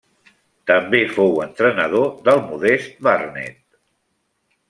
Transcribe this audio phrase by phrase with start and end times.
[0.69, 3.59] També fou entrenador del modest Barnet.